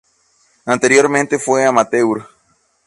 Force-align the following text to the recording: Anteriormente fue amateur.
Anteriormente 0.65 1.37
fue 1.37 1.63
amateur. 1.63 2.27